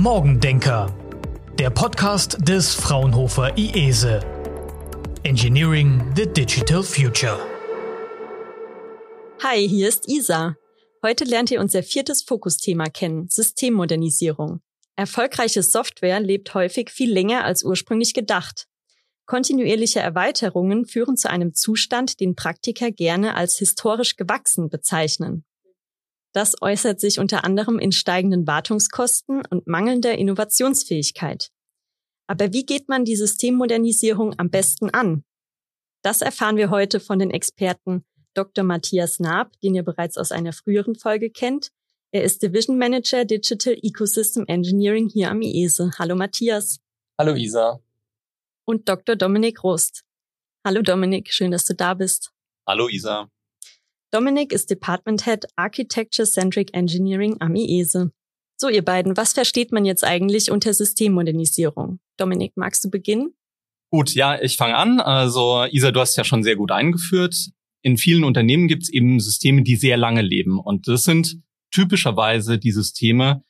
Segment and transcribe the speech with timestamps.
[0.00, 0.94] Morgendenker,
[1.58, 4.20] der Podcast des Fraunhofer IESE.
[5.24, 7.36] Engineering the Digital Future.
[9.42, 10.54] Hi, hier ist Isa.
[11.04, 14.60] Heute lernt ihr unser viertes Fokusthema kennen, Systemmodernisierung.
[14.94, 18.68] Erfolgreiche Software lebt häufig viel länger als ursprünglich gedacht.
[19.26, 25.44] Kontinuierliche Erweiterungen führen zu einem Zustand, den Praktiker gerne als historisch gewachsen bezeichnen.
[26.32, 31.50] Das äußert sich unter anderem in steigenden Wartungskosten und mangelnder Innovationsfähigkeit.
[32.26, 35.24] Aber wie geht man die Systemmodernisierung am besten an?
[36.02, 38.62] Das erfahren wir heute von den Experten Dr.
[38.64, 41.70] Matthias Naab, den ihr bereits aus einer früheren Folge kennt.
[42.12, 45.90] Er ist Division Manager Digital Ecosystem Engineering hier am IESE.
[45.98, 46.80] Hallo Matthias.
[47.18, 47.80] Hallo Isa.
[48.64, 49.16] Und Dr.
[49.16, 50.04] Dominik Rost.
[50.64, 52.30] Hallo Dominik, schön, dass du da bist.
[52.66, 53.30] Hallo Isa.
[54.10, 58.10] Dominik ist Department Head Architecture Centric Engineering am IESE.
[58.56, 62.00] So, ihr beiden, was versteht man jetzt eigentlich unter Systemmodernisierung?
[62.16, 63.34] Dominik, magst du beginnen?
[63.90, 65.00] Gut, ja, ich fange an.
[65.00, 67.50] Also Isa, du hast ja schon sehr gut eingeführt.
[67.82, 70.58] In vielen Unternehmen gibt es eben Systeme, die sehr lange leben.
[70.58, 73.44] Und das sind typischerweise die Systeme,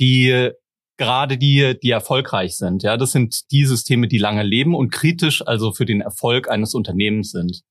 [0.00, 0.50] die
[0.96, 2.84] gerade die, die erfolgreich sind.
[2.84, 6.74] Ja, das sind die Systeme, die lange leben und kritisch also für den Erfolg eines
[6.74, 7.62] Unternehmens sind.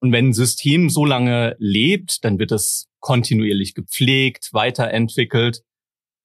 [0.00, 5.62] Und wenn ein System so lange lebt, dann wird es kontinuierlich gepflegt, weiterentwickelt.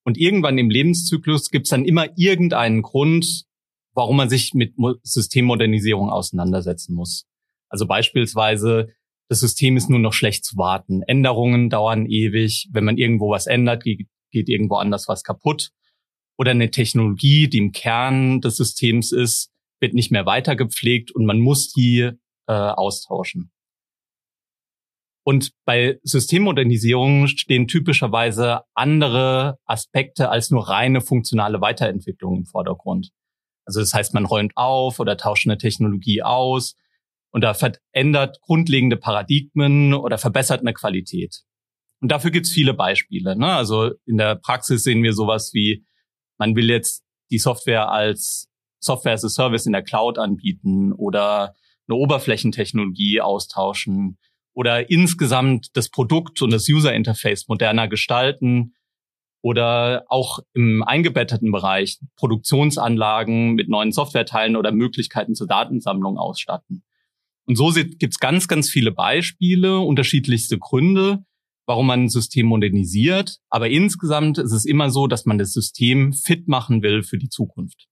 [0.05, 3.45] Und irgendwann im Lebenszyklus gibt es dann immer irgendeinen Grund,
[3.93, 7.25] warum man sich mit Systemmodernisierung auseinandersetzen muss.
[7.69, 8.89] Also beispielsweise,
[9.27, 11.01] das System ist nur noch schlecht zu warten.
[11.01, 12.69] Änderungen dauern ewig.
[12.71, 15.71] Wenn man irgendwo was ändert, geht, geht irgendwo anders was kaputt.
[16.37, 21.25] Oder eine Technologie, die im Kern des Systems ist, wird nicht mehr weiter gepflegt und
[21.25, 22.11] man muss die
[22.47, 23.51] äh, austauschen.
[25.27, 33.09] Und bei Systemmodernisierung stehen typischerweise andere Aspekte als nur reine funktionale Weiterentwicklung im Vordergrund.
[33.65, 36.75] Also das heißt, man räumt auf oder tauscht eine Technologie aus
[37.31, 41.41] und da verändert grundlegende Paradigmen oder verbessert eine Qualität.
[42.01, 43.35] Und dafür gibt's viele Beispiele.
[43.35, 43.51] Ne?
[43.51, 45.87] Also in der Praxis sehen wir sowas wie,
[46.37, 48.47] man will jetzt die Software als
[48.79, 51.55] Software as a Service in der Cloud anbieten oder
[51.87, 54.19] eine Oberflächentechnologie austauschen
[54.55, 58.73] oder insgesamt das Produkt und das User Interface moderner gestalten
[59.41, 66.83] oder auch im eingebetteten Bereich Produktionsanlagen mit neuen Softwareteilen oder Möglichkeiten zur Datensammlung ausstatten.
[67.45, 71.23] Und so gibt's ganz, ganz viele Beispiele, unterschiedlichste Gründe,
[71.67, 73.37] warum man ein System modernisiert.
[73.49, 77.29] Aber insgesamt ist es immer so, dass man das System fit machen will für die
[77.29, 77.87] Zukunft.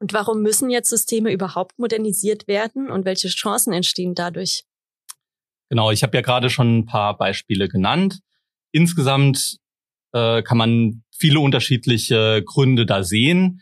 [0.00, 4.64] Und warum müssen jetzt Systeme überhaupt modernisiert werden und welche Chancen entstehen dadurch?
[5.70, 8.20] Genau, ich habe ja gerade schon ein paar Beispiele genannt.
[8.72, 9.58] Insgesamt
[10.12, 13.60] äh, kann man viele unterschiedliche Gründe da sehen.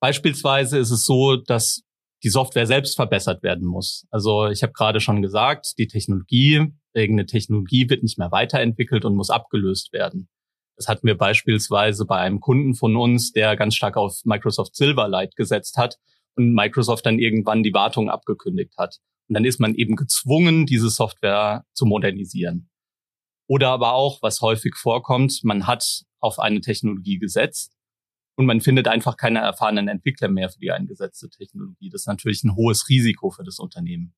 [0.00, 1.82] Beispielsweise ist es so, dass
[2.22, 4.06] die Software selbst verbessert werden muss.
[4.10, 9.16] Also ich habe gerade schon gesagt, die Technologie, irgendeine Technologie wird nicht mehr weiterentwickelt und
[9.16, 10.28] muss abgelöst werden.
[10.76, 15.36] Das hatten wir beispielsweise bei einem Kunden von uns, der ganz stark auf Microsoft Silverlight
[15.36, 15.96] gesetzt hat
[16.36, 18.98] und Microsoft dann irgendwann die Wartung abgekündigt hat.
[19.28, 22.70] Und dann ist man eben gezwungen, diese Software zu modernisieren.
[23.48, 27.76] Oder aber auch, was häufig vorkommt, man hat auf eine Technologie gesetzt
[28.36, 31.88] und man findet einfach keine erfahrenen Entwickler mehr für die eingesetzte Technologie.
[31.90, 34.14] Das ist natürlich ein hohes Risiko für das Unternehmen.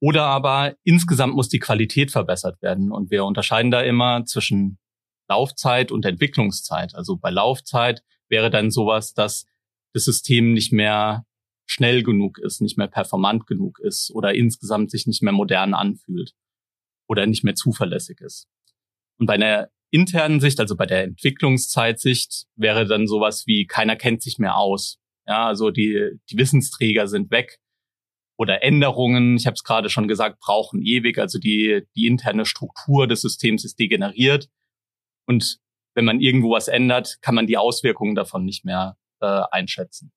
[0.00, 2.92] Oder aber insgesamt muss die Qualität verbessert werden.
[2.92, 4.78] Und wir unterscheiden da immer zwischen
[5.28, 6.94] Laufzeit und Entwicklungszeit.
[6.94, 9.46] Also bei Laufzeit wäre dann sowas, dass
[9.92, 11.24] das System nicht mehr
[11.68, 16.32] schnell genug ist, nicht mehr performant genug ist oder insgesamt sich nicht mehr modern anfühlt
[17.08, 18.48] oder nicht mehr zuverlässig ist.
[19.18, 24.22] Und bei einer internen Sicht, also bei der Entwicklungszeitsicht, wäre dann sowas wie keiner kennt
[24.22, 24.98] sich mehr aus.
[25.26, 27.58] Ja, also die, die Wissensträger sind weg
[28.38, 33.06] oder Änderungen, ich habe es gerade schon gesagt, brauchen ewig, also die, die interne Struktur
[33.06, 34.48] des Systems ist degeneriert
[35.26, 35.58] und
[35.94, 40.12] wenn man irgendwo was ändert, kann man die Auswirkungen davon nicht mehr äh, einschätzen.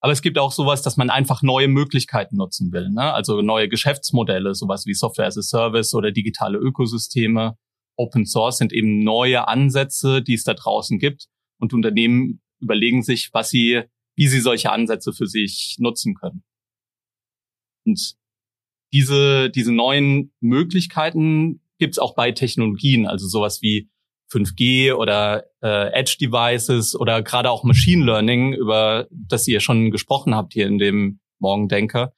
[0.00, 2.88] Aber es gibt auch sowas, dass man einfach neue Möglichkeiten nutzen will.
[2.90, 3.12] Ne?
[3.12, 7.56] Also neue Geschäftsmodelle, sowas wie Software as a Service oder digitale Ökosysteme.
[7.96, 11.26] Open Source sind eben neue Ansätze, die es da draußen gibt.
[11.58, 13.82] Und Unternehmen überlegen sich, was sie,
[14.14, 16.44] wie sie solche Ansätze für sich nutzen können.
[17.84, 18.14] Und
[18.92, 23.88] diese, diese neuen Möglichkeiten gibt es auch bei Technologien, also sowas wie
[24.30, 30.52] 5G oder äh, Edge-Devices oder gerade auch Machine Learning, über das ihr schon gesprochen habt
[30.52, 32.12] hier in dem Morgendenker,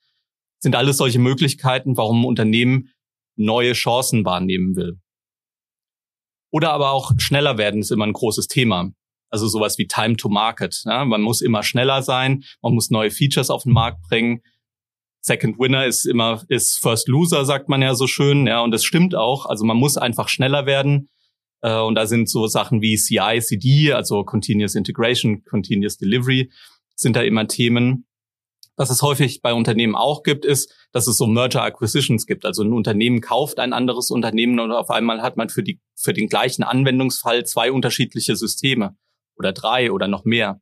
[0.59, 2.89] sind alles solche Möglichkeiten, warum Unternehmen
[3.35, 4.99] neue Chancen wahrnehmen will.
[6.51, 8.91] Oder aber auch schneller werden ist immer ein großes Thema.
[9.29, 10.83] Also sowas wie Time to Market.
[10.85, 11.05] Ja?
[11.05, 14.41] Man muss immer schneller sein, man muss neue Features auf den Markt bringen.
[15.23, 18.47] Second Winner ist immer ist First Loser, sagt man ja so schön.
[18.47, 19.45] Ja, und das stimmt auch.
[19.45, 21.07] Also man muss einfach schneller werden.
[21.61, 26.51] Äh, und da sind so Sachen wie CI, CD, also Continuous Integration, Continuous Delivery,
[26.95, 28.05] sind da immer Themen.
[28.77, 32.45] Was es häufig bei Unternehmen auch gibt, ist, dass es so Merger Acquisitions gibt.
[32.45, 36.13] Also ein Unternehmen kauft ein anderes Unternehmen und auf einmal hat man für die, für
[36.13, 38.95] den gleichen Anwendungsfall zwei unterschiedliche Systeme
[39.35, 40.61] oder drei oder noch mehr.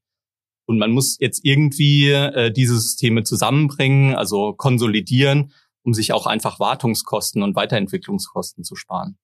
[0.65, 5.51] Und man muss jetzt irgendwie äh, diese Systeme zusammenbringen, also konsolidieren,
[5.83, 9.17] um sich auch einfach Wartungskosten und Weiterentwicklungskosten zu sparen.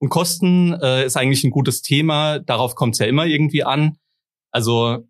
[0.00, 2.38] Und Kosten äh, ist eigentlich ein gutes Thema.
[2.38, 3.98] Darauf kommt es ja immer irgendwie an.
[4.50, 5.06] Also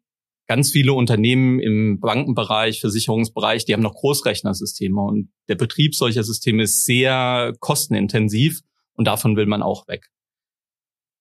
[0.49, 6.65] ganz viele Unternehmen im Bankenbereich, Versicherungsbereich, die haben noch Großrechnersysteme und der Betrieb solcher Systeme
[6.65, 8.61] ist sehr kostenintensiv
[8.95, 10.11] und davon will man auch weg.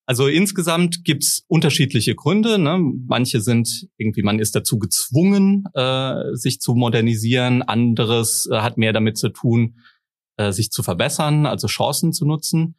[0.08, 2.58] Also insgesamt gibt's unterschiedliche Gründe.
[2.58, 2.80] Ne?
[3.06, 7.62] Manche sind irgendwie, man ist dazu gezwungen, äh, sich zu modernisieren.
[7.62, 9.76] Anderes äh, hat mehr damit zu tun,
[10.38, 12.74] äh, sich zu verbessern, also Chancen zu nutzen.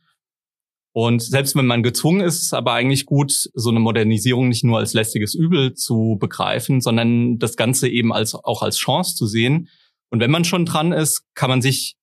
[0.93, 4.79] Und selbst wenn man gezwungen ist, ist aber eigentlich gut, so eine Modernisierung nicht nur
[4.79, 9.69] als lästiges Übel zu begreifen, sondern das Ganze eben als, auch als Chance zu sehen.
[10.11, 11.97] Und wenn man schon dran ist, kann man sich,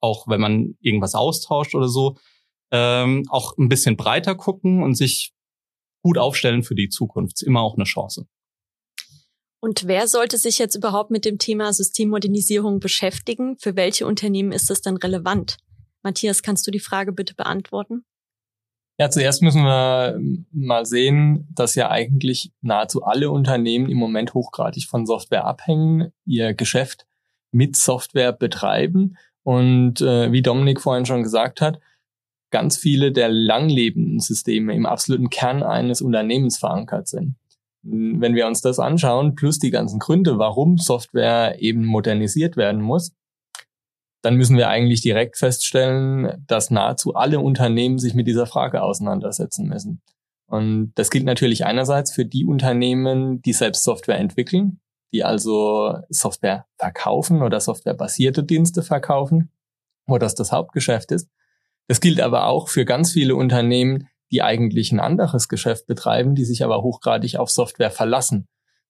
[0.00, 2.16] auch wenn man irgendwas austauscht oder so,
[2.72, 5.32] ähm, auch ein bisschen breiter gucken und sich
[6.02, 7.34] gut aufstellen für die Zukunft.
[7.36, 8.26] Ist immer auch eine Chance.
[9.60, 13.56] Und wer sollte sich jetzt überhaupt mit dem Thema Systemmodernisierung beschäftigen?
[13.60, 15.58] Für welche Unternehmen ist das dann relevant?
[16.02, 18.04] Matthias, kannst du die Frage bitte beantworten?
[19.02, 20.16] Ja, zuerst müssen wir
[20.52, 26.54] mal sehen, dass ja eigentlich nahezu alle Unternehmen im Moment hochgradig von Software abhängen, ihr
[26.54, 27.04] Geschäft
[27.50, 29.16] mit Software betreiben.
[29.42, 31.80] Und äh, wie Dominik vorhin schon gesagt hat,
[32.52, 37.34] ganz viele der langlebenden Systeme im absoluten Kern eines Unternehmens verankert sind.
[37.82, 43.10] Wenn wir uns das anschauen, plus die ganzen Gründe, warum Software eben modernisiert werden muss,
[44.22, 49.68] dann müssen wir eigentlich direkt feststellen, dass nahezu alle Unternehmen sich mit dieser Frage auseinandersetzen
[49.68, 50.00] müssen.
[50.46, 54.80] Und das gilt natürlich einerseits für die Unternehmen, die selbst Software entwickeln,
[55.12, 59.50] die also Software verkaufen oder softwarebasierte Dienste verkaufen,
[60.06, 61.28] wo das das Hauptgeschäft ist.
[61.88, 66.44] Das gilt aber auch für ganz viele Unternehmen, die eigentlich ein anderes Geschäft betreiben, die
[66.44, 68.46] sich aber hochgradig auf Software verlassen.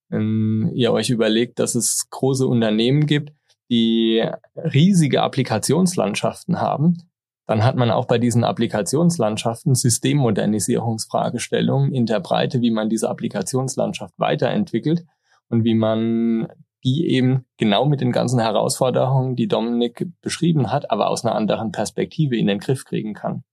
[0.09, 3.33] Wenn ihr euch überlegt, dass es große Unternehmen gibt,
[3.73, 4.23] die
[4.55, 7.09] riesige Applikationslandschaften haben,
[7.47, 14.13] dann hat man auch bei diesen Applikationslandschaften Systemmodernisierungsfragestellungen in der Breite, wie man diese Applikationslandschaft
[14.17, 15.07] weiterentwickelt
[15.49, 16.49] und wie man
[16.83, 21.71] die eben genau mit den ganzen Herausforderungen, die Dominik beschrieben hat, aber aus einer anderen
[21.71, 23.43] Perspektive in den Griff kriegen kann.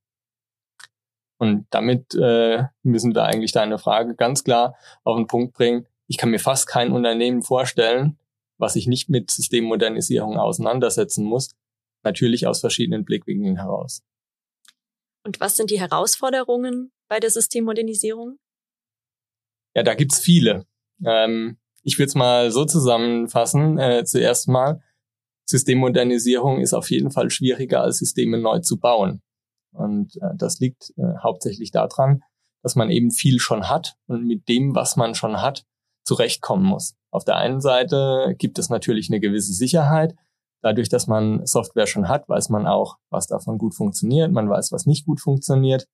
[1.39, 4.75] Und damit äh, müssen wir eigentlich deine Frage ganz klar
[5.05, 5.87] auf den Punkt bringen.
[6.09, 8.19] Ich kann mir fast kein Unternehmen vorstellen,
[8.61, 11.51] was sich nicht mit Systemmodernisierung auseinandersetzen muss,
[12.03, 14.03] natürlich aus verschiedenen Blickwinkeln heraus.
[15.25, 18.39] Und was sind die Herausforderungen bei der Systemmodernisierung?
[19.75, 20.67] Ja, da gibt's viele.
[21.05, 23.79] Ähm, ich würde es mal so zusammenfassen.
[23.79, 24.83] Äh, zuerst mal,
[25.47, 29.23] Systemmodernisierung ist auf jeden Fall schwieriger als Systeme neu zu bauen.
[29.73, 32.23] Und äh, das liegt äh, hauptsächlich daran,
[32.63, 35.65] dass man eben viel schon hat und mit dem, was man schon hat,
[36.05, 36.95] zurechtkommen muss.
[37.11, 40.15] Auf der einen Seite gibt es natürlich eine gewisse Sicherheit.
[40.63, 44.31] Dadurch, dass man Software schon hat, weiß man auch, was davon gut funktioniert.
[44.31, 45.87] Man weiß, was nicht gut funktioniert.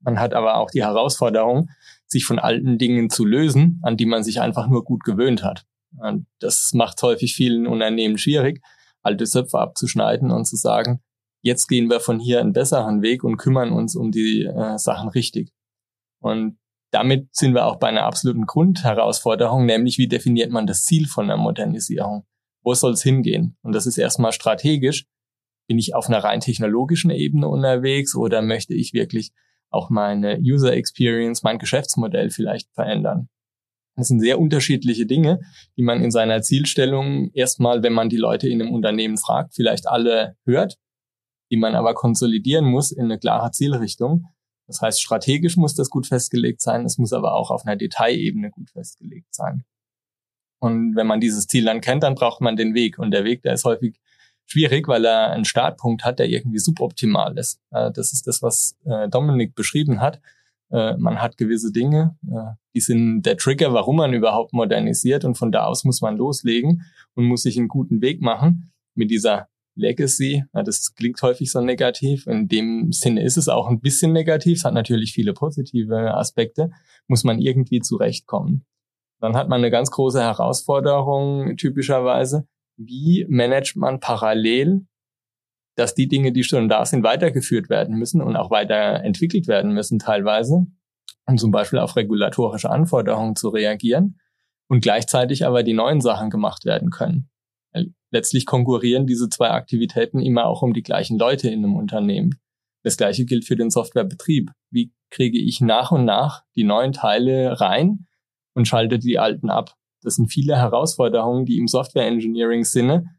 [0.00, 1.70] Man hat aber auch die Herausforderung,
[2.06, 5.64] sich von alten Dingen zu lösen, an die man sich einfach nur gut gewöhnt hat.
[5.96, 8.62] Und das macht häufig vielen Unternehmen schwierig,
[9.02, 11.00] alte Söpfe abzuschneiden und zu sagen,
[11.40, 15.08] jetzt gehen wir von hier einen besseren Weg und kümmern uns um die äh, Sachen
[15.08, 15.52] richtig.
[16.20, 16.58] Und
[16.94, 21.26] damit sind wir auch bei einer absoluten Grundherausforderung, nämlich wie definiert man das Ziel von
[21.26, 22.24] der Modernisierung?
[22.62, 23.56] Wo soll es hingehen?
[23.62, 25.06] Und das ist erstmal strategisch.
[25.66, 29.32] Bin ich auf einer rein technologischen Ebene unterwegs oder möchte ich wirklich
[29.70, 33.28] auch meine User Experience, mein Geschäftsmodell vielleicht verändern?
[33.96, 35.40] Das sind sehr unterschiedliche Dinge,
[35.76, 39.88] die man in seiner Zielstellung erstmal, wenn man die Leute in einem Unternehmen fragt, vielleicht
[39.88, 40.78] alle hört,
[41.50, 44.26] die man aber konsolidieren muss in eine klare Zielrichtung
[44.66, 48.50] das heißt, strategisch muss das gut festgelegt sein, es muss aber auch auf einer Detailebene
[48.50, 49.64] gut festgelegt sein.
[50.58, 52.98] Und wenn man dieses Ziel dann kennt, dann braucht man den Weg.
[52.98, 54.00] Und der Weg, der ist häufig
[54.46, 57.60] schwierig, weil er einen Startpunkt hat, der irgendwie suboptimal ist.
[57.70, 60.20] Äh, das ist das, was äh, Dominik beschrieben hat.
[60.70, 62.16] Äh, man hat gewisse Dinge,
[62.74, 65.24] die sind der Trigger, warum man überhaupt modernisiert.
[65.24, 66.82] Und von da aus muss man loslegen
[67.14, 70.44] und muss sich einen guten Weg machen mit dieser Legacy.
[70.54, 72.26] Ja, das klingt häufig so negativ.
[72.26, 74.58] In dem Sinne ist es auch ein bisschen negativ.
[74.58, 76.70] Es hat natürlich viele positive Aspekte.
[77.08, 78.64] Muss man irgendwie zurechtkommen.
[79.20, 82.46] Dann hat man eine ganz große Herausforderung typischerweise.
[82.76, 84.86] Wie managt man parallel,
[85.76, 89.98] dass die Dinge, die schon da sind, weitergeführt werden müssen und auch weiterentwickelt werden müssen
[89.98, 90.66] teilweise,
[91.26, 94.20] um zum Beispiel auf regulatorische Anforderungen zu reagieren
[94.68, 97.28] und gleichzeitig aber die neuen Sachen gemacht werden können
[98.14, 102.38] letztlich konkurrieren diese zwei Aktivitäten immer auch um die gleichen Leute in einem Unternehmen.
[102.84, 104.52] Das gleiche gilt für den Softwarebetrieb.
[104.70, 108.06] Wie kriege ich nach und nach die neuen Teile rein
[108.54, 109.74] und schalte die alten ab?
[110.02, 113.10] Das sind viele Herausforderungen, die im Software Engineering Sinne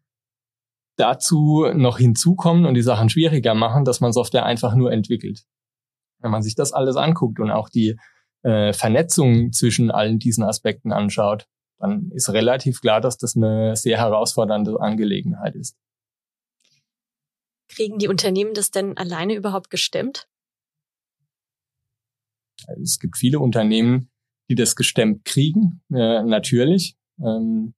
[0.98, 5.44] dazu noch hinzukommen und die Sachen schwieriger machen, dass man Software einfach nur entwickelt.
[6.20, 7.98] Wenn man sich das alles anguckt und auch die
[8.44, 11.48] äh, Vernetzung zwischen allen diesen Aspekten anschaut,
[11.80, 15.78] dann ist relativ klar, dass das eine sehr herausfordernde Angelegenheit ist.
[17.68, 20.28] Kriegen die Unternehmen das denn alleine überhaupt gestemmt?
[22.82, 24.10] Es gibt viele Unternehmen,
[24.50, 26.96] die das gestemmt kriegen, äh, natürlich.
[27.20, 27.74] Ähm,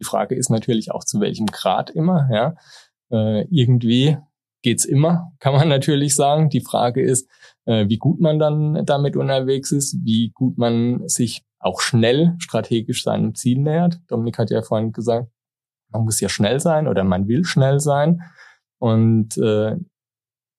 [0.00, 2.28] die Frage ist natürlich auch, zu welchem Grad immer.
[2.32, 2.56] Ja?
[3.10, 4.16] Äh, irgendwie
[4.62, 6.50] geht's immer, kann man natürlich sagen.
[6.50, 7.28] Die Frage ist,
[7.66, 13.02] äh, wie gut man dann damit unterwegs ist, wie gut man sich auch schnell strategisch
[13.02, 14.00] seinem Ziel nähert.
[14.08, 15.28] Dominik hat ja vorhin gesagt,
[15.90, 18.22] man muss ja schnell sein oder man will schnell sein.
[18.78, 19.76] Und äh,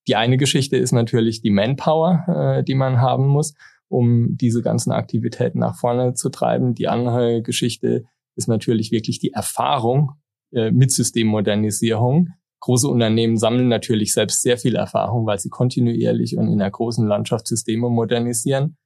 [0.08, 3.54] die eine Geschichte ist natürlich die Manpower, äh, die man haben muss,
[3.88, 6.76] um diese ganzen Aktivitäten nach vorne zu treiben.
[6.76, 10.14] Die andere Geschichte ist natürlich wirklich die Erfahrung
[10.52, 12.30] äh, mit Systemmodernisierung.
[12.62, 17.08] Große Unternehmen sammeln natürlich selbst sehr viel Erfahrung, weil sie kontinuierlich und in einer großen
[17.08, 18.78] Landschaft Systeme modernisieren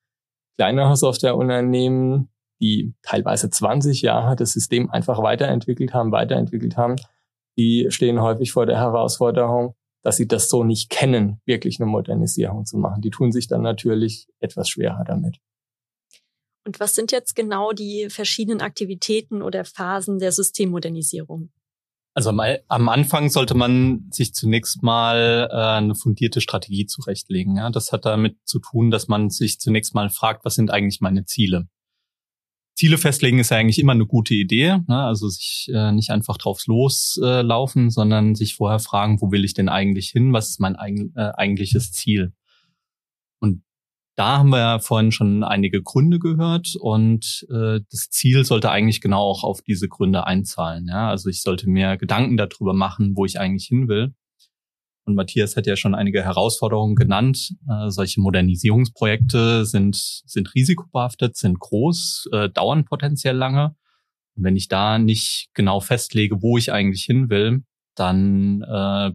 [0.57, 2.29] kleinere Softwareunternehmen,
[2.61, 6.95] die teilweise 20 Jahre das System einfach weiterentwickelt haben, weiterentwickelt haben,
[7.57, 12.65] die stehen häufig vor der Herausforderung, dass sie das so nicht kennen, wirklich eine Modernisierung
[12.65, 13.01] zu machen.
[13.01, 15.37] Die tun sich dann natürlich etwas schwerer damit.
[16.65, 21.51] Und was sind jetzt genau die verschiedenen Aktivitäten oder Phasen der Systemmodernisierung?
[22.15, 27.57] Also am Anfang sollte man sich zunächst mal äh, eine fundierte Strategie zurechtlegen.
[27.57, 27.71] Ja?
[27.71, 31.25] Das hat damit zu tun, dass man sich zunächst mal fragt, was sind eigentlich meine
[31.25, 31.67] Ziele?
[32.75, 34.79] Ziele festlegen ist ja eigentlich immer eine gute Idee.
[34.87, 35.03] Ne?
[35.03, 39.53] Also sich äh, nicht einfach drauf loslaufen, äh, sondern sich vorher fragen, wo will ich
[39.55, 40.33] denn eigentlich hin?
[40.33, 42.33] Was ist mein eig äh, eigentliches Ziel?
[44.15, 49.01] Da haben wir ja vorhin schon einige Gründe gehört und äh, das Ziel sollte eigentlich
[49.01, 50.85] genau auch auf diese Gründe einzahlen.
[50.87, 51.09] Ja?
[51.09, 54.13] Also ich sollte mir Gedanken darüber machen, wo ich eigentlich hin will.
[55.05, 57.55] Und Matthias hat ja schon einige Herausforderungen genannt.
[57.67, 63.75] Äh, solche Modernisierungsprojekte sind, sind risikobehaftet, sind groß, äh, dauern potenziell lange.
[64.35, 67.63] Und wenn ich da nicht genau festlege, wo ich eigentlich hin will,
[67.95, 69.11] dann äh,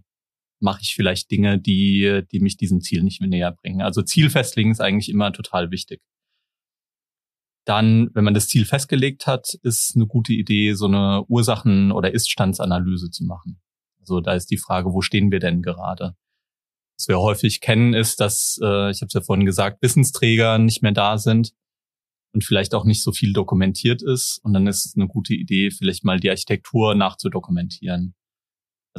[0.60, 3.82] mache ich vielleicht Dinge, die, die mich diesem Ziel nicht mehr näher bringen.
[3.82, 6.00] Also Ziel festlegen ist eigentlich immer total wichtig.
[7.64, 12.14] Dann, wenn man das Ziel festgelegt hat, ist eine gute Idee, so eine Ursachen- oder
[12.14, 13.60] Iststandsanalyse zu machen.
[14.00, 16.16] Also da ist die Frage, wo stehen wir denn gerade?
[16.98, 20.82] Was wir häufig kennen, ist, dass, äh, ich habe es ja vorhin gesagt, Wissensträger nicht
[20.82, 21.52] mehr da sind
[22.32, 24.40] und vielleicht auch nicht so viel dokumentiert ist.
[24.42, 28.14] Und dann ist es eine gute Idee, vielleicht mal die Architektur nachzudokumentieren.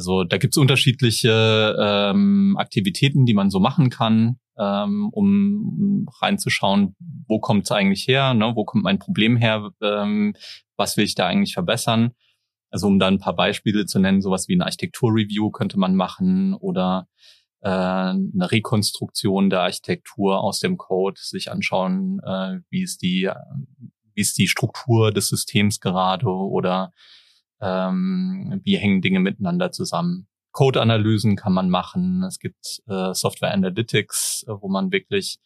[0.00, 6.96] Also da gibt's unterschiedliche ähm, Aktivitäten, die man so machen kann, ähm, um reinzuschauen,
[7.28, 8.52] wo kommt es eigentlich her, ne?
[8.54, 10.34] wo kommt mein Problem her, ähm,
[10.78, 12.12] was will ich da eigentlich verbessern.
[12.70, 16.54] Also um da ein paar Beispiele zu nennen, sowas wie eine Architekturreview könnte man machen
[16.54, 17.06] oder
[17.60, 23.30] äh, eine Rekonstruktion der Architektur aus dem Code, sich anschauen, äh, wie ist die,
[24.14, 26.90] wie ist die Struktur des Systems gerade oder
[27.60, 30.26] ähm, wie hängen Dinge miteinander zusammen.
[30.52, 32.24] Code-Analysen kann man machen.
[32.24, 35.38] Es gibt äh, Software Analytics, äh, wo man wirklich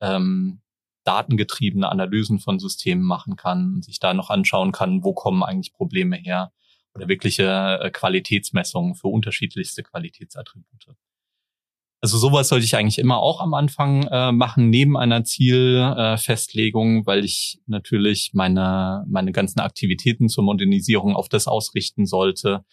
[0.00, 0.60] ähm,
[1.04, 6.16] datengetriebene Analysen von Systemen machen kann, sich da noch anschauen kann, wo kommen eigentlich Probleme
[6.16, 6.52] her
[6.94, 10.96] oder wirkliche äh, Qualitätsmessungen für unterschiedlichste Qualitätsattribute.
[12.00, 17.06] Also sowas sollte ich eigentlich immer auch am Anfang äh, machen, neben einer Zielfestlegung, äh,
[17.06, 22.64] weil ich natürlich meine, meine ganzen Aktivitäten zur Modernisierung auf das ausrichten sollte,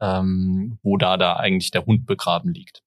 [0.00, 2.82] ähm, wo da da eigentlich der Hund begraben liegt.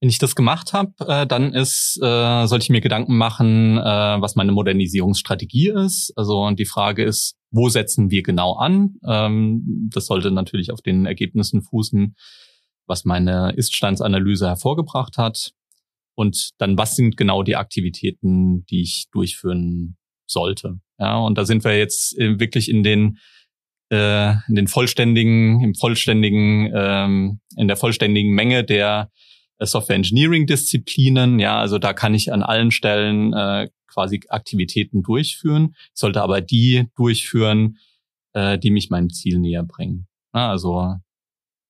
[0.00, 4.20] Wenn ich das gemacht habe, äh, dann ist, äh, sollte ich mir Gedanken machen, äh,
[4.20, 6.12] was meine Modernisierungsstrategie ist.
[6.16, 8.96] Also die Frage ist, wo setzen wir genau an?
[9.06, 12.16] Ähm, das sollte natürlich auf den Ergebnissen fußen,
[12.86, 15.52] was meine Iststandsanalyse hervorgebracht hat
[16.14, 19.96] und dann, was sind genau die Aktivitäten, die ich durchführen
[20.26, 20.80] sollte.
[20.98, 23.18] Ja, und da sind wir jetzt wirklich in den
[23.90, 29.10] äh, in den vollständigen, im vollständigen, ähm, in der vollständigen Menge der
[29.58, 31.38] äh, Software Engineering Disziplinen.
[31.38, 35.74] Ja, also da kann ich an allen Stellen äh, quasi Aktivitäten durchführen.
[35.92, 37.76] Sollte aber die durchführen,
[38.32, 40.06] äh, die mich meinem Ziel näher bringen.
[40.32, 40.96] Also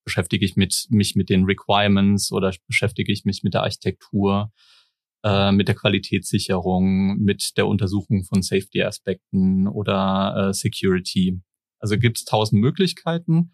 [0.04, 4.52] beschäftige ich mit, mich mit den Requirements oder beschäftige ich mich mit der Architektur,
[5.24, 11.40] äh, mit der Qualitätssicherung, mit der Untersuchung von Safety-Aspekten oder äh, Security.
[11.78, 13.52] Also gibt es tausend Möglichkeiten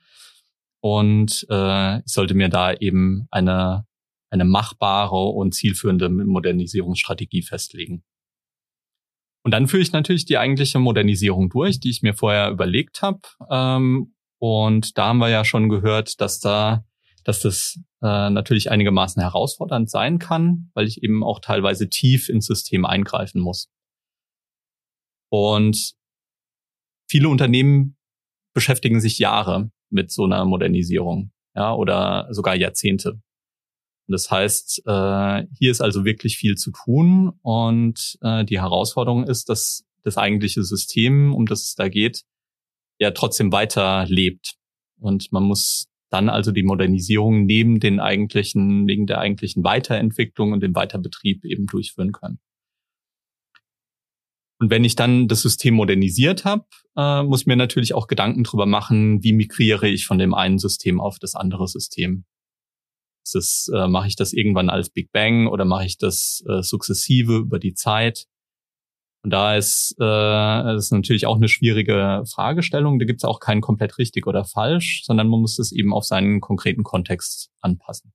[0.81, 3.87] und äh, ich sollte mir da eben eine,
[4.31, 8.05] eine machbare und zielführende Modernisierungsstrategie festlegen.
[9.45, 13.21] Und dann führe ich natürlich die eigentliche Modernisierung durch, die ich mir vorher überlegt habe.
[13.51, 16.85] Ähm, und da haben wir ja schon gehört, dass da,
[17.25, 22.47] dass das äh, natürlich einigermaßen herausfordernd sein kann, weil ich eben auch teilweise tief ins
[22.47, 23.69] System eingreifen muss.
[25.31, 25.95] Und
[27.09, 27.97] viele Unternehmen
[28.55, 33.21] beschäftigen sich Jahre mit so einer Modernisierung, ja, oder sogar Jahrzehnte.
[34.07, 39.51] Das heißt, äh, hier ist also wirklich viel zu tun und äh, die Herausforderung ist,
[39.51, 42.25] dass das eigentliche System, um das es da geht,
[42.99, 44.55] ja trotzdem weiter lebt.
[45.01, 50.61] Und man muss dann also die Modernisierung neben den eigentlichen, wegen der eigentlichen Weiterentwicklung und
[50.63, 52.41] dem Weiterbetrieb eben durchführen können.
[54.61, 56.65] Und wenn ich dann das System modernisiert habe,
[56.97, 61.01] äh, muss mir natürlich auch Gedanken drüber machen, wie migriere ich von dem einen System
[61.01, 62.25] auf das andere System.
[63.23, 67.37] Ist äh, mache ich das irgendwann als Big Bang oder mache ich das äh, sukzessive
[67.37, 68.27] über die Zeit?
[69.25, 72.99] Und da ist äh, ist natürlich auch eine schwierige Fragestellung.
[72.99, 76.05] Da gibt es auch kein komplett richtig oder falsch, sondern man muss es eben auf
[76.05, 78.13] seinen konkreten Kontext anpassen.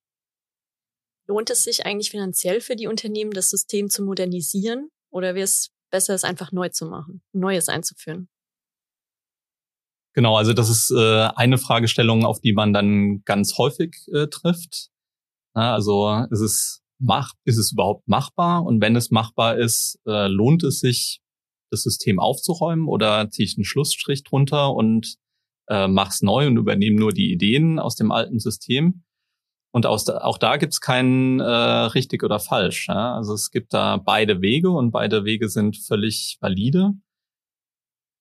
[1.28, 4.90] Lohnt es sich eigentlich finanziell für die Unternehmen, das System zu modernisieren?
[5.10, 8.30] Oder wäre es besser, es einfach neu zu machen, Neues einzuführen?
[10.14, 14.90] Genau, also das ist äh, eine Fragestellung, auf die man dann ganz häufig äh, trifft.
[15.56, 18.64] Ja, also ist es mach, ist es überhaupt machbar?
[18.64, 21.20] Und wenn es machbar ist, äh, lohnt es sich,
[21.70, 25.16] das System aufzuräumen oder ziehe ich einen Schlussstrich drunter und
[25.68, 29.04] äh, mach's neu und übernehme nur die Ideen aus dem alten System?
[29.72, 32.88] Und aus, auch da gibt's kein äh, richtig oder falsch.
[32.90, 33.16] Ja?
[33.16, 36.94] Also es gibt da beide Wege und beide Wege sind völlig valide.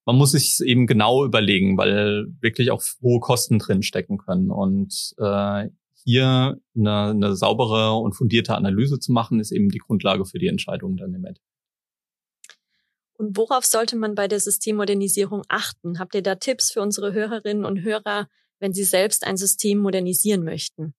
[0.07, 4.51] Man muss sich eben genau überlegen, weil wirklich auch hohe Kosten drin stecken können.
[4.51, 5.68] Und äh,
[6.05, 10.49] hier eine, eine saubere und fundierte Analyse zu machen, ist eben die Grundlage für die
[10.49, 11.53] Entscheidung dann im Endeffekt.
[13.15, 15.99] Und worauf sollte man bei der Systemmodernisierung achten?
[15.99, 18.27] Habt ihr da Tipps für unsere Hörerinnen und Hörer,
[18.59, 20.95] wenn sie selbst ein System modernisieren möchten?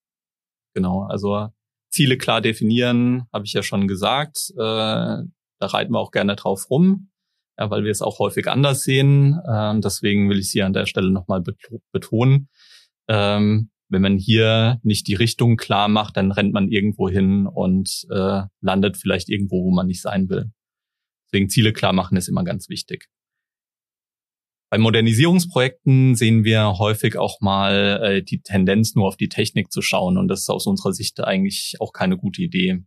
[0.74, 1.50] Genau, also
[1.90, 4.52] Ziele klar definieren, habe ich ja schon gesagt.
[4.56, 5.26] Äh, da
[5.60, 7.10] reiten wir auch gerne drauf rum,
[7.58, 9.40] ja, weil wir es auch häufig anders sehen.
[9.46, 11.44] Äh, deswegen will ich sie an der Stelle nochmal
[11.92, 12.50] betonen.
[13.08, 18.06] Ähm, wenn man hier nicht die Richtung klar macht, dann rennt man irgendwo hin und
[18.10, 20.52] äh, landet vielleicht irgendwo, wo man nicht sein will.
[21.28, 23.10] Deswegen Ziele klar machen ist immer ganz wichtig.
[24.74, 29.84] Bei Modernisierungsprojekten sehen wir häufig auch mal äh, die Tendenz, nur auf die Technik zu
[29.84, 30.18] schauen.
[30.18, 32.84] Und das ist aus unserer Sicht eigentlich auch keine gute Idee.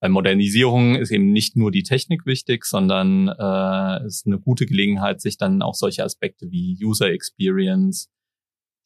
[0.00, 5.20] Bei Modernisierung ist eben nicht nur die Technik wichtig, sondern äh, ist eine gute Gelegenheit,
[5.20, 8.10] sich dann auch solche Aspekte wie User Experience,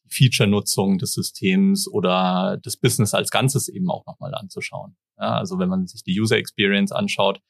[0.09, 4.95] Feature-Nutzung des Systems oder das Business als Ganzes eben auch nochmal anzuschauen.
[5.17, 7.41] Ja, also wenn man sich die User Experience anschaut,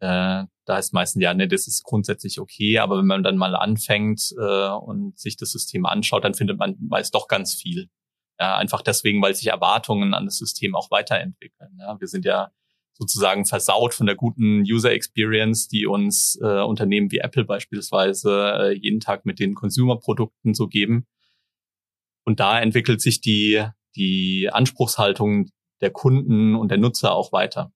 [0.00, 3.56] äh, da ist meistens ja, ne, das ist grundsätzlich okay, aber wenn man dann mal
[3.56, 7.88] anfängt äh, und sich das System anschaut, dann findet man meist doch ganz viel.
[8.38, 11.76] Ja, einfach deswegen, weil sich Erwartungen an das System auch weiterentwickeln.
[11.80, 12.52] Ja, wir sind ja
[12.92, 18.72] sozusagen versaut von der guten User Experience, die uns äh, Unternehmen wie Apple beispielsweise äh,
[18.76, 21.06] jeden Tag mit den Consumer-Produkten so geben.
[22.28, 23.64] Und da entwickelt sich die,
[23.96, 25.48] die Anspruchshaltung
[25.80, 27.72] der Kunden und der Nutzer auch weiter.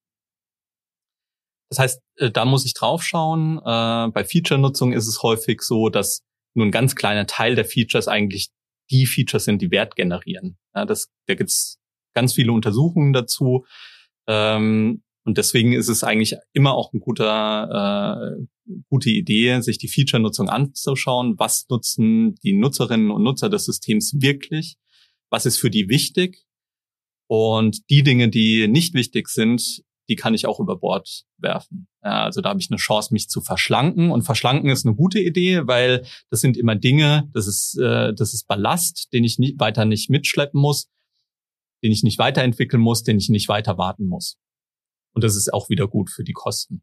[1.71, 3.57] Das heißt, äh, da muss ich draufschauen.
[3.57, 6.21] Äh, bei Feature-Nutzung ist es häufig so, dass
[6.53, 8.51] nur ein ganz kleiner Teil der Features eigentlich
[8.91, 10.59] die Features sind, die Wert generieren.
[10.75, 11.79] Ja, das, da gibt's
[12.12, 13.65] ganz viele Untersuchungen dazu.
[14.27, 18.47] Ähm, und deswegen ist es eigentlich immer auch ein guter, äh,
[18.88, 21.38] gute Idee, sich die Feature-Nutzung anzuschauen.
[21.38, 24.77] Was nutzen die Nutzerinnen und Nutzer des Systems wirklich?
[25.31, 26.44] Was ist für die wichtig?
[27.27, 31.87] Und die Dinge, die nicht wichtig sind, die kann ich auch über Bord werfen.
[32.01, 34.11] Also da habe ich eine Chance, mich zu verschlanken.
[34.11, 38.35] Und verschlanken ist eine gute Idee, weil das sind immer Dinge, das ist, äh, das
[38.35, 40.90] ist Ballast, den ich nicht, weiter nicht mitschleppen muss,
[41.83, 44.37] den ich nicht weiterentwickeln muss, den ich nicht weiter warten muss.
[45.14, 46.83] Und das ist auch wieder gut für die Kosten.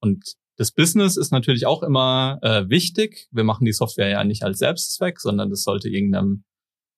[0.00, 3.28] Und Das Business ist natürlich auch immer äh, wichtig.
[3.32, 6.44] Wir machen die Software ja nicht als Selbstzweck, sondern das sollte irgendeinem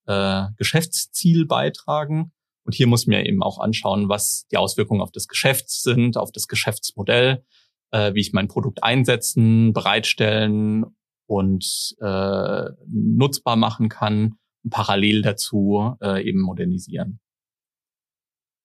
[0.07, 2.33] äh, Geschäftsziel beitragen.
[2.65, 6.33] Und hier muss man eben auch anschauen, was die Auswirkungen auf das Geschäft sind, auf
[6.33, 7.45] das Geschäftsmodell,
[7.93, 10.85] äh, wie ich mein Produkt einsetzen, bereitstellen
[11.27, 17.21] und äh, nutzbar machen kann und parallel dazu äh, eben modernisieren.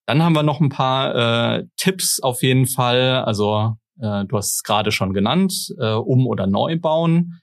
[0.07, 3.23] Dann haben wir noch ein paar äh, Tipps auf jeden Fall.
[3.23, 7.39] Also äh, du hast es gerade schon genannt, äh, um oder neu bauen.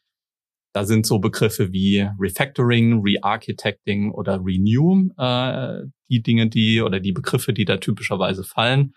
[0.74, 7.12] Da sind so Begriffe wie Refactoring, Rearchitecting oder Renew äh, die Dinge, die oder die
[7.12, 8.92] Begriffe, die da typischerweise fallen.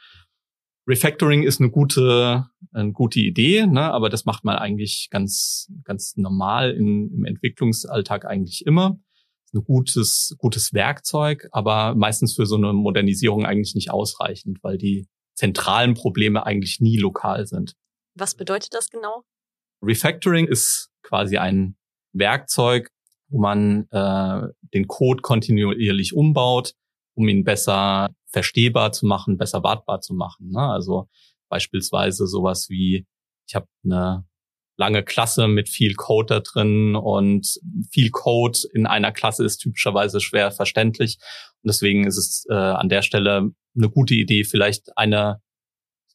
[0.87, 3.91] Refactoring ist eine gute, eine gute Idee, ne?
[3.93, 8.99] aber das macht man eigentlich ganz, ganz normal in, im Entwicklungsalltag eigentlich immer.
[9.45, 14.77] Ist ein gutes, gutes Werkzeug, aber meistens für so eine Modernisierung eigentlich nicht ausreichend, weil
[14.77, 17.75] die zentralen Probleme eigentlich nie lokal sind.
[18.15, 19.23] Was bedeutet das genau?
[19.81, 21.75] Refactoring ist quasi ein
[22.13, 22.89] Werkzeug,
[23.29, 26.73] wo man äh, den Code kontinuierlich umbaut,
[27.15, 30.49] um ihn besser verstehbar zu machen, besser wartbar zu machen.
[30.51, 30.61] Ne?
[30.61, 31.07] Also
[31.49, 33.07] beispielsweise sowas wie,
[33.47, 34.25] ich habe eine
[34.81, 37.59] lange Klasse mit viel Code da drin und
[37.91, 41.19] viel Code in einer Klasse ist typischerweise schwer verständlich.
[41.61, 45.39] Und deswegen ist es äh, an der Stelle eine gute Idee, vielleicht eine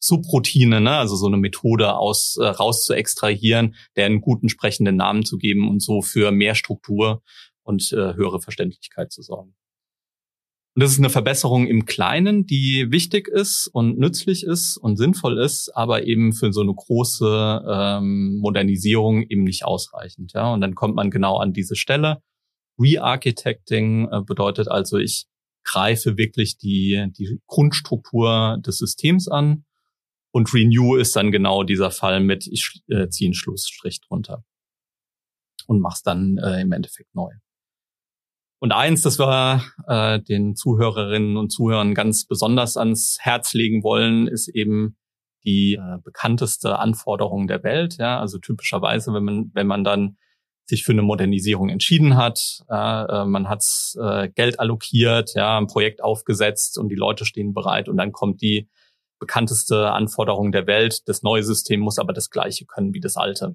[0.00, 4.96] Subroutine, ne, also so eine Methode aus äh, raus zu extrahieren, der einen guten sprechenden
[4.96, 7.22] Namen zu geben und so für mehr Struktur
[7.62, 9.54] und äh, höhere Verständlichkeit zu sorgen.
[10.76, 15.38] Und das ist eine Verbesserung im Kleinen, die wichtig ist und nützlich ist und sinnvoll
[15.38, 20.34] ist, aber eben für so eine große ähm, Modernisierung eben nicht ausreichend.
[20.34, 20.52] Ja?
[20.52, 22.20] Und dann kommt man genau an diese Stelle.
[22.78, 25.24] Re-Architecting äh, bedeutet also, ich
[25.64, 29.64] greife wirklich die, die Grundstruktur des Systems an.
[30.30, 34.44] Und Renew ist dann genau dieser Fall mit, ich äh, ziehe einen Schlussstrich drunter
[35.66, 37.32] und mach's dann äh, im Endeffekt neu.
[38.66, 44.26] Und eins, das wir äh, den Zuhörerinnen und Zuhörern ganz besonders ans Herz legen wollen,
[44.26, 44.96] ist eben
[45.44, 47.96] die äh, bekannteste Anforderung der Welt.
[47.98, 50.16] Ja, also typischerweise, wenn man wenn man dann
[50.64, 53.62] sich für eine Modernisierung entschieden hat, äh, man hat
[54.00, 58.42] äh, Geld allokiert, ja, ein Projekt aufgesetzt und die Leute stehen bereit und dann kommt
[58.42, 58.68] die
[59.20, 61.02] bekannteste Anforderung der Welt.
[61.06, 63.54] Das neue System muss aber das gleiche können wie das alte.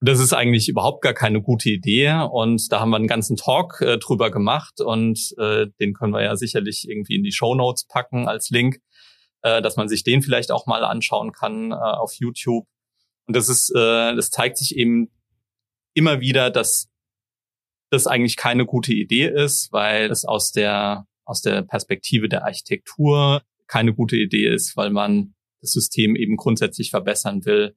[0.00, 2.26] Das ist eigentlich überhaupt gar keine gute Idee.
[2.30, 4.80] Und da haben wir einen ganzen Talk äh, drüber gemacht.
[4.80, 8.78] Und äh, den können wir ja sicherlich irgendwie in die Show Notes packen als Link,
[9.42, 12.66] äh, dass man sich den vielleicht auch mal anschauen kann äh, auf YouTube.
[13.26, 15.10] Und das ist, äh, das zeigt sich eben
[15.94, 16.88] immer wieder, dass
[17.90, 23.42] das eigentlich keine gute Idee ist, weil es aus der aus der Perspektive der Architektur
[23.66, 27.74] keine gute Idee ist, weil man das System eben grundsätzlich verbessern will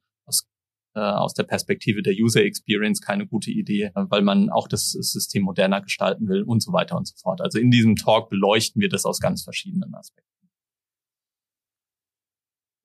[0.93, 5.81] aus der Perspektive der User Experience keine gute Idee, weil man auch das System moderner
[5.81, 7.41] gestalten will und so weiter und so fort.
[7.41, 10.29] Also in diesem Talk beleuchten wir das aus ganz verschiedenen Aspekten.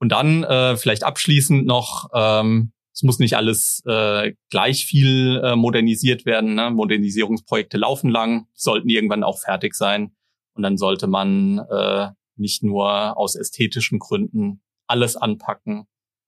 [0.04, 5.56] Und dann äh, vielleicht abschließend noch, ähm, es muss nicht alles äh, gleich viel äh,
[5.56, 6.54] modernisiert werden.
[6.54, 6.70] Ne?
[6.70, 10.14] Modernisierungsprojekte laufen lang, sollten irgendwann auch fertig sein.
[10.54, 15.86] Und dann sollte man äh, nicht nur aus ästhetischen Gründen alles anpacken,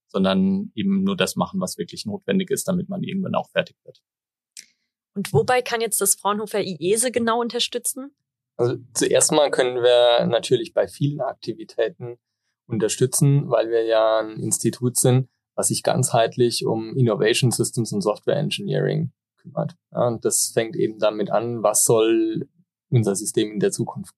[0.09, 4.03] sondern eben nur das machen, was wirklich notwendig ist, damit man irgendwann auch fertig wird.
[5.15, 8.15] Und wobei kann jetzt das Fraunhofer IESE genau unterstützen?
[8.59, 12.19] Also zuerst mal können wir natürlich bei vielen Aktivitäten
[12.67, 18.37] unterstützen, weil wir ja ein Institut sind, was sich ganzheitlich um Innovation Systems und Software
[18.37, 19.75] Engineering kümmert.
[19.93, 22.49] Ja, und das fängt eben damit an, was soll
[22.91, 24.15] unser System in der Zukunft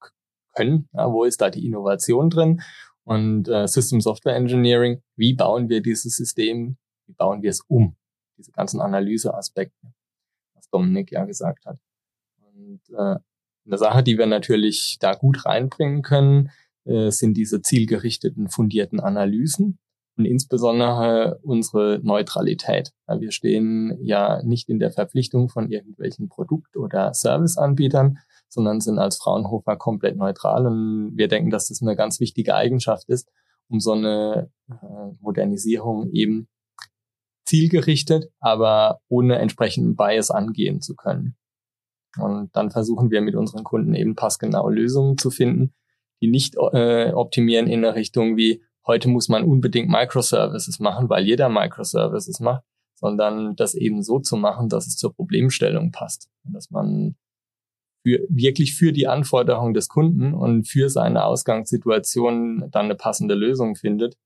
[0.55, 0.89] können?
[0.93, 2.61] Ja, wo ist da die Innovation drin?
[3.09, 5.01] Und äh, System Software Engineering.
[5.17, 6.77] Wie bauen wir dieses System?
[7.07, 7.97] Wie bauen wir es um?
[8.37, 9.95] Diese ganzen Analyseaspekte,
[10.55, 11.79] was Dominik ja gesagt hat.
[12.53, 13.17] Und äh,
[13.65, 16.51] eine Sache, die wir natürlich da gut reinbringen können,
[16.85, 19.79] äh, sind diese zielgerichteten, fundierten Analysen
[20.19, 22.93] und insbesondere unsere Neutralität.
[23.07, 29.17] Wir stehen ja nicht in der Verpflichtung von irgendwelchen Produkt- oder Serviceanbietern, sondern sind als
[29.17, 30.67] Fraunhofer komplett neutral.
[30.67, 33.31] Und wir denken, dass das eine ganz wichtige Eigenschaft ist,
[33.69, 34.75] um so eine äh,
[35.21, 36.49] Modernisierung eben
[37.47, 41.37] zielgerichtet, aber ohne entsprechenden Bias angehen zu können.
[42.19, 45.73] Und dann versuchen wir mit unseren Kunden eben passgenaue Lösungen zu finden,
[46.21, 51.25] die nicht äh, optimieren in eine Richtung wie, heute muss man unbedingt Microservices machen, weil
[51.25, 52.65] jeder Microservices macht,
[52.97, 56.29] sondern das eben so zu machen, dass es zur Problemstellung passt.
[56.45, 57.15] Und dass man
[58.05, 63.77] für, wirklich für die Anforderungen des Kunden und für seine Ausgangssituation dann eine passende Lösung
[63.77, 64.17] findet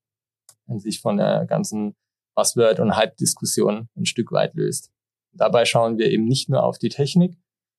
[0.67, 1.95] und sich von der ganzen
[2.35, 4.91] Buzzword- und Hype-Diskussionen ein Stück weit löst.
[5.35, 7.37] Dabei schauen wir eben nicht nur auf die Technik,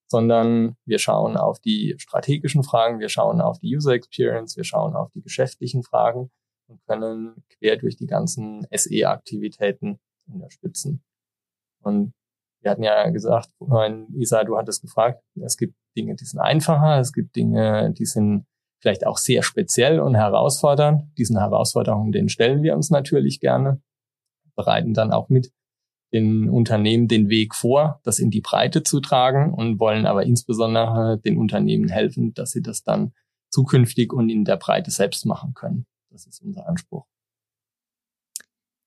[0.08, 4.96] sondern wir schauen auf die strategischen Fragen, wir schauen auf die User Experience, wir schauen
[4.96, 6.30] auf die geschäftlichen Fragen
[6.74, 11.04] und können quer durch die ganzen SE-Aktivitäten unterstützen.
[11.82, 12.14] Und
[12.62, 17.00] wir hatten ja gesagt, vorhin, Isa, du hattest gefragt, es gibt Dinge, die sind einfacher,
[17.00, 18.46] es gibt Dinge, die sind
[18.80, 21.04] vielleicht auch sehr speziell und herausfordernd.
[21.18, 23.82] Diesen Herausforderungen, denen stellen wir uns natürlich gerne,
[24.56, 25.52] bereiten dann auch mit
[26.14, 31.18] den Unternehmen den Weg vor, das in die Breite zu tragen und wollen aber insbesondere
[31.18, 33.14] den Unternehmen helfen, dass sie das dann
[33.50, 35.86] zukünftig und in der Breite selbst machen können.
[36.14, 37.08] Das ist unser Anspruch.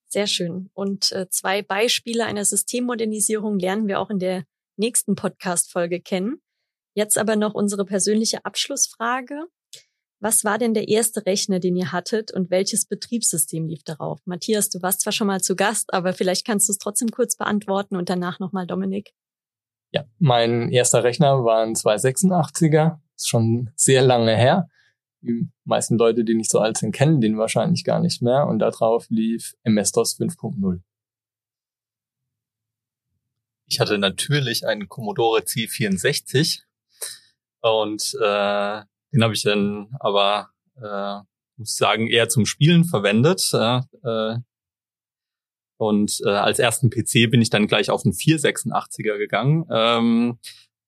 [0.09, 0.71] Sehr schön.
[0.75, 4.45] Und äh, zwei Beispiele einer Systemmodernisierung lernen wir auch in der
[4.77, 6.41] nächsten Podcast-Folge kennen.
[6.95, 9.47] Jetzt aber noch unsere persönliche Abschlussfrage.
[10.21, 14.21] Was war denn der erste Rechner, den ihr hattet und welches Betriebssystem lief darauf?
[14.25, 17.37] Matthias, du warst zwar schon mal zu Gast, aber vielleicht kannst du es trotzdem kurz
[17.37, 19.13] beantworten und danach nochmal Dominik.
[19.91, 24.69] Ja, mein erster Rechner war ein 286er, ist schon sehr lange her.
[25.27, 28.61] Die meisten Leute, die nicht so alt sind, kennen den wahrscheinlich gar nicht mehr und
[28.61, 30.81] darauf lief MS-DOS 5.0.
[33.69, 36.61] Ich hatte natürlich einen Commodore C64
[37.61, 41.17] und äh, den habe ich dann aber, äh,
[41.57, 43.51] muss ich sagen, eher zum Spielen verwendet.
[43.53, 44.37] Äh,
[45.79, 49.67] und äh, als ersten PC bin ich dann gleich auf einen 486er gegangen.
[49.71, 50.39] Ähm,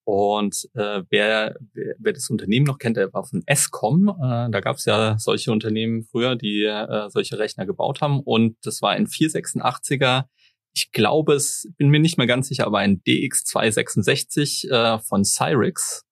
[0.08, 4.08] und äh, wer, wer, wer das Unternehmen noch kennt, der war von Escom.
[4.08, 8.20] Äh, da gab es ja solche Unternehmen früher, die äh, solche Rechner gebaut haben.
[8.20, 10.24] Und das war ein 486er.
[10.72, 16.06] Ich glaube, es bin mir nicht mehr ganz sicher, aber ein DX266 äh, von Cyrix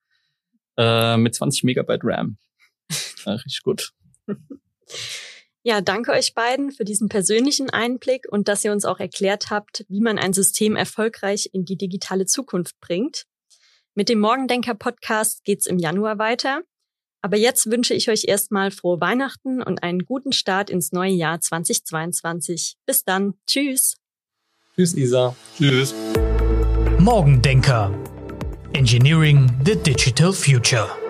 [0.77, 2.37] äh, mit 20 Megabyte RAM.
[3.25, 3.93] Ja, richtig gut.
[5.63, 9.87] Ja, danke euch beiden für diesen persönlichen Einblick und dass ihr uns auch erklärt habt,
[9.89, 13.25] wie man ein System erfolgreich in die digitale Zukunft bringt.
[13.99, 16.61] Mit dem Morgendenker Podcast geht's im Januar weiter.
[17.23, 21.41] Aber jetzt wünsche ich euch erstmal frohe Weihnachten und einen guten Start ins neue Jahr
[21.41, 22.77] 2022.
[22.85, 23.39] Bis dann.
[23.47, 23.97] Tschüss.
[24.75, 25.35] Tschüss, Isa.
[25.57, 25.95] Tschüss.
[26.99, 27.91] Morgendenker
[28.75, 31.06] Engineering the Digital Future.